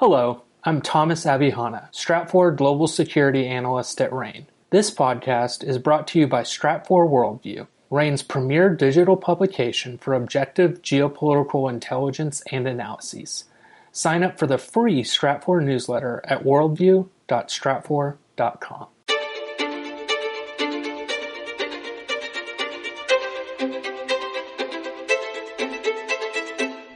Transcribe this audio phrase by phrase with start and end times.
[0.00, 4.46] Hello, I'm Thomas Abihana, Stratfor Global Security Analyst at RANE.
[4.70, 10.82] This podcast is brought to you by Stratfor Worldview, RANE's premier digital publication for objective
[10.82, 13.46] geopolitical intelligence and analyses.
[13.90, 18.86] Sign up for the free Stratfor newsletter at worldview.stratfor.com.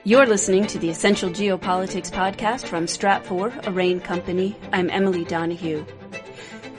[0.04, 4.56] You're listening to the Essential Geopolitics podcast from Stratfor, a RANE company.
[4.72, 5.86] I'm Emily Donahue.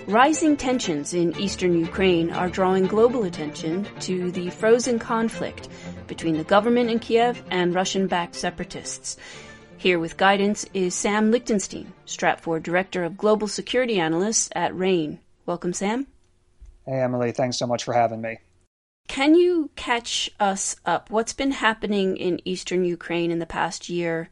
[0.07, 5.69] Rising tensions in eastern Ukraine are drawing global attention to the frozen conflict
[6.07, 9.15] between the government in Kiev and Russian-backed separatists.
[9.77, 15.19] Here with guidance is Sam Lichtenstein, Stratfor Director of Global Security Analysts at RANE.
[15.45, 16.07] Welcome, Sam.
[16.85, 17.31] Hey, Emily.
[17.31, 18.39] Thanks so much for having me.
[19.07, 21.09] Can you catch us up?
[21.09, 24.29] What's been happening in eastern Ukraine in the past year,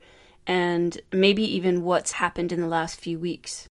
[0.48, 3.67] and maybe even what's happened in the last few weeks?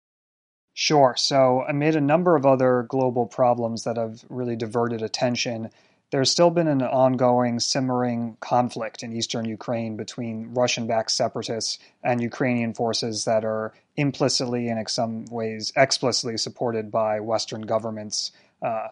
[0.75, 1.15] Sure.
[1.17, 5.71] So, amid a number of other global problems that have really diverted attention,
[6.11, 12.23] there's still been an ongoing, simmering conflict in eastern Ukraine between Russian backed separatists and
[12.23, 18.31] Ukrainian forces that are implicitly and in some ways explicitly supported by Western governments.
[18.63, 18.89] Uh,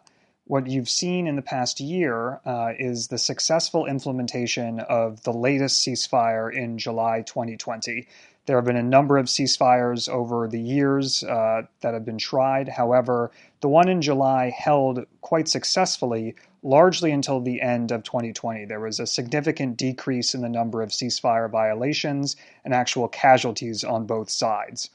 [0.47, 5.84] what you've seen in the past year uh, is the successful implementation of the latest
[5.84, 8.06] ceasefire in July 2020.
[8.47, 12.69] There have been a number of ceasefires over the years uh, that have been tried.
[12.69, 18.66] However, the one in July held quite successfully, largely until the end of 2020.
[18.66, 24.06] There was a significant decrease in the number of ceasefire violations and actual casualties on
[24.06, 24.91] both sides.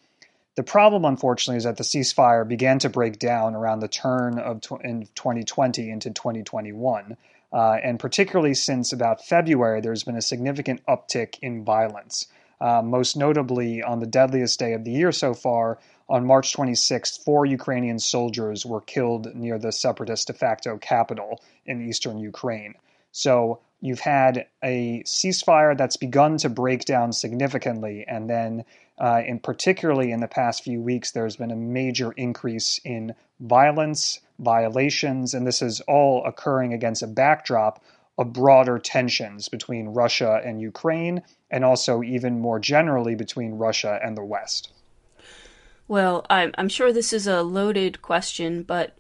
[0.56, 4.62] The problem, unfortunately, is that the ceasefire began to break down around the turn of
[4.62, 7.16] tw- in 2020 into 2021.
[7.54, 12.28] Uh, and particularly since about February, there's been a significant uptick in violence.
[12.60, 17.24] Uh, most notably, on the deadliest day of the year so far, on March 26th,
[17.24, 22.76] four Ukrainian soldiers were killed near the separatist de facto capital in eastern Ukraine.
[23.12, 28.64] So you've had a ceasefire that's begun to break down significantly, and then,
[29.00, 34.22] uh, in particularly in the past few weeks, there's been a major increase in violence,
[34.40, 37.84] violations, and this is all occurring against a backdrop
[38.18, 44.16] of broader tensions between Russia and Ukraine, and also even more generally between Russia and
[44.16, 44.72] the West.
[45.88, 48.96] Well, I'm, I'm sure this is a loaded question, but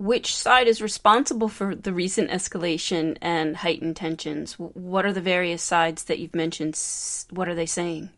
[0.00, 4.54] which side is responsible for the recent escalation and heightened tensions?
[4.54, 6.80] What are the various sides that you've mentioned?
[7.28, 8.08] What are they saying?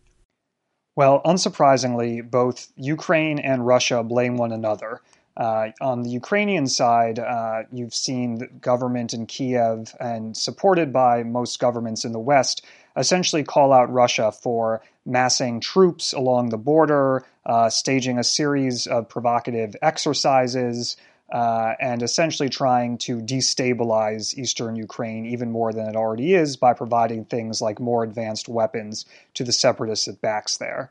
[0.94, 5.00] Well, unsurprisingly, both Ukraine and Russia blame one another.
[5.36, 11.24] Uh, on the Ukrainian side, uh, you've seen the government in Kiev and supported by
[11.24, 12.64] most governments in the West
[12.96, 19.08] essentially call out Russia for massing troops along the border, uh, staging a series of
[19.08, 20.96] provocative exercises,
[21.32, 26.74] uh, and essentially trying to destabilize eastern Ukraine even more than it already is by
[26.74, 30.90] providing things like more advanced weapons to the separatists it backs there.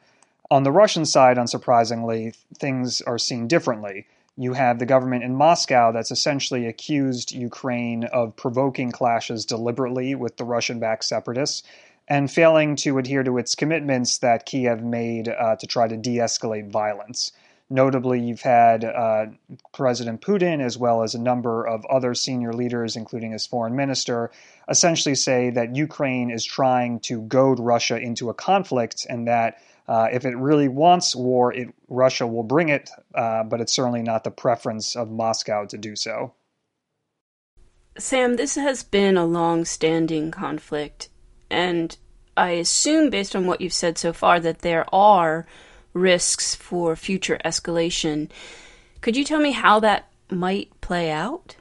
[0.50, 4.08] On the Russian side, unsurprisingly, things are seen differently.
[4.36, 10.38] You have the government in Moscow that's essentially accused Ukraine of provoking clashes deliberately with
[10.38, 11.62] the Russian backed separatists
[12.08, 16.18] and failing to adhere to its commitments that Kiev made uh, to try to de
[16.18, 17.32] escalate violence.
[17.72, 19.28] Notably, you've had uh,
[19.74, 24.30] President Putin, as well as a number of other senior leaders, including his foreign minister,
[24.68, 30.10] essentially say that Ukraine is trying to goad Russia into a conflict and that uh,
[30.12, 34.26] if it really wants war, it, Russia will bring it, uh, but it's certainly not
[34.26, 36.34] the preference of Moscow to do so.
[37.98, 41.08] Sam, this has been a long standing conflict,
[41.50, 41.96] and
[42.36, 45.48] I assume, based on what you've said so far, that there are
[45.94, 48.30] risks for future escalation.
[49.02, 51.56] Could you tell me how that might play out?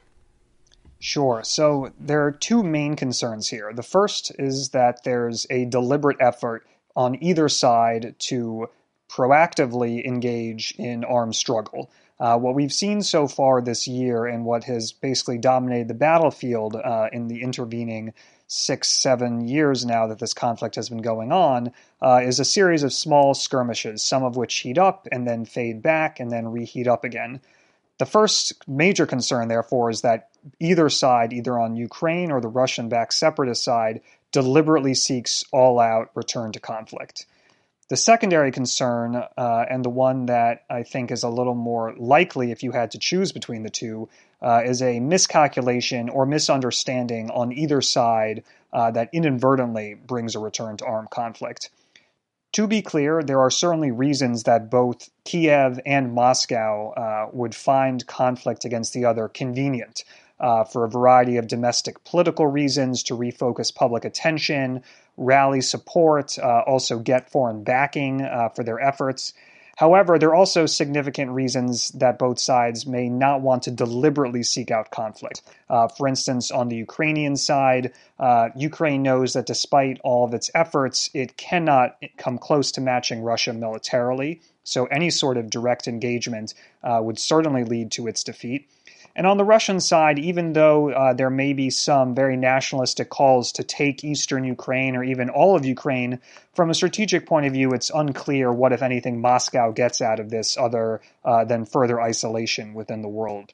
[0.99, 1.41] Sure.
[1.43, 3.73] So there are two main concerns here.
[3.73, 6.65] The first is that there's a deliberate effort
[6.95, 8.69] on either side to
[9.09, 11.91] proactively engage in armed struggle.
[12.19, 16.75] Uh, what we've seen so far this year and what has basically dominated the battlefield
[16.75, 18.13] uh, in the intervening
[18.53, 21.71] six, seven years now that this conflict has been going on,
[22.01, 25.81] uh, is a series of small skirmishes, some of which heat up and then fade
[25.81, 27.39] back and then reheat up again.
[27.97, 32.89] The first major concern, therefore, is that either side, either on Ukraine or the Russian
[32.89, 34.01] backed separatist side,
[34.33, 37.25] deliberately seeks all out return to conflict.
[37.91, 42.49] The secondary concern, uh, and the one that I think is a little more likely
[42.51, 44.07] if you had to choose between the two,
[44.41, 50.77] uh, is a miscalculation or misunderstanding on either side uh, that inadvertently brings a return
[50.77, 51.69] to armed conflict.
[52.53, 58.07] To be clear, there are certainly reasons that both Kiev and Moscow uh, would find
[58.07, 60.05] conflict against the other convenient.
[60.41, 64.81] Uh, for a variety of domestic political reasons to refocus public attention,
[65.15, 69.33] rally support, uh, also get foreign backing uh, for their efforts.
[69.81, 74.69] However, there are also significant reasons that both sides may not want to deliberately seek
[74.69, 75.41] out conflict.
[75.69, 80.51] Uh, for instance, on the Ukrainian side, uh, Ukraine knows that despite all of its
[80.53, 84.41] efforts, it cannot come close to matching Russia militarily.
[84.63, 86.53] So any sort of direct engagement
[86.83, 88.69] uh, would certainly lead to its defeat.
[89.15, 93.51] And on the Russian side, even though uh, there may be some very nationalistic calls
[93.53, 96.19] to take eastern Ukraine or even all of Ukraine,
[96.53, 100.29] from a strategic point of view, it's unclear what, if anything, Moscow gets out of
[100.29, 103.53] this other uh, than further isolation within the world.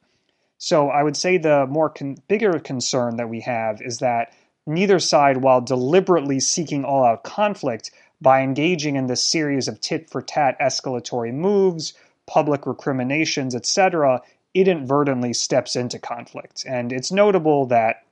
[0.59, 4.33] So I would say the more con- bigger concern that we have is that
[4.65, 10.09] neither side, while deliberately seeking all out conflict by engaging in this series of tit
[10.09, 11.93] for tat escalatory moves,
[12.25, 14.21] public recriminations, etc.,
[14.57, 16.65] inadvertently steps into conflict.
[16.67, 18.03] And it's notable that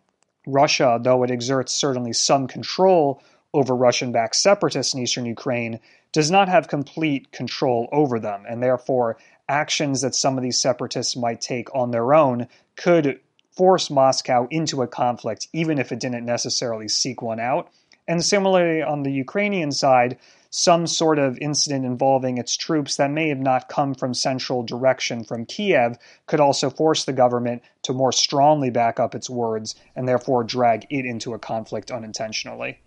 [0.45, 3.21] Russia, though it exerts certainly some control
[3.53, 5.79] over Russian backed separatists in eastern Ukraine,
[6.11, 8.43] does not have complete control over them.
[8.47, 9.17] And therefore,
[9.49, 13.19] actions that some of these separatists might take on their own could
[13.51, 17.69] force Moscow into a conflict, even if it didn't necessarily seek one out.
[18.07, 20.17] And similarly, on the Ukrainian side,
[20.57, 25.21] some sort of incident involving its troops that may have not come from central direction
[25.21, 25.97] from Kiev
[26.27, 30.87] could also force the government to more strongly back up its words and therefore drag
[30.89, 32.79] it into a conflict unintentionally.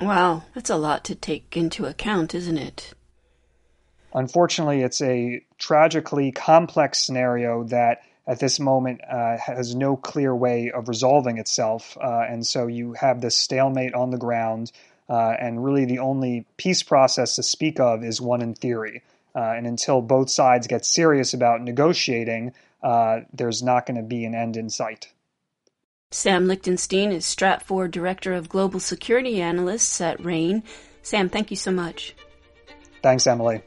[0.00, 2.94] Wow, that's a lot to take into account, isn't it?
[4.14, 10.70] Unfortunately, it's a tragically complex scenario that at this moment uh, has no clear way
[10.70, 11.98] of resolving itself.
[12.00, 14.72] Uh, and so you have this stalemate on the ground
[15.08, 19.02] uh, and really, the only peace process to speak of is one in theory.
[19.34, 22.52] Uh, and until both sides get serious about negotiating,
[22.82, 25.08] uh, there's not going to be an end in sight.
[26.10, 30.62] Sam Lichtenstein is Stratfor Director of Global Security Analysts at RANE.
[31.02, 32.14] Sam, thank you so much.
[33.02, 33.62] Thanks, Emily.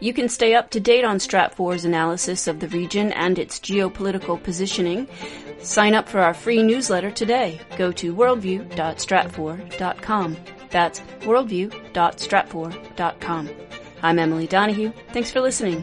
[0.00, 4.40] You can stay up to date on Stratfor's analysis of the region and its geopolitical
[4.42, 5.08] positioning.
[5.60, 7.60] Sign up for our free newsletter today.
[7.76, 10.36] Go to worldview.stratfor.com.
[10.70, 13.50] That's worldview.stratfor.com.
[14.02, 14.92] I'm Emily Donahue.
[15.12, 15.82] Thanks for listening.